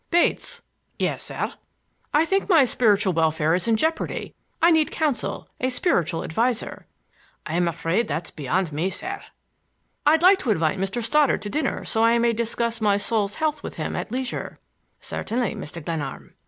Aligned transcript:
"Bates!" 0.09 0.63
"Yes, 0.97 1.21
sir." 1.21 1.53
"I 2.11 2.25
think 2.25 2.49
my 2.49 2.65
spiritual 2.65 3.13
welfare 3.13 3.53
is 3.53 3.67
in 3.67 3.77
jeopardy. 3.77 4.33
I 4.59 4.71
need 4.71 4.89
counsel,—a 4.89 5.69
spiritual 5.69 6.23
adviser." 6.23 6.87
"I'm 7.45 7.67
afraid 7.67 8.07
that's 8.07 8.31
beyond 8.31 8.71
me, 8.73 8.89
sir." 8.89 9.21
"I'd 10.03 10.23
like 10.23 10.39
to 10.39 10.49
invite 10.49 10.79
Mr. 10.79 11.03
Stoddard 11.03 11.43
to 11.43 11.51
dinner 11.51 11.85
so 11.85 12.03
I 12.03 12.17
may 12.17 12.33
discuss 12.33 12.81
my 12.81 12.97
soul's 12.97 13.35
health 13.35 13.61
with 13.61 13.75
him 13.75 13.95
at 13.95 14.11
leisure." 14.11 14.57
"Certainly, 15.01 15.53
Mr. 15.53 15.85
Glenarm." 15.85 16.33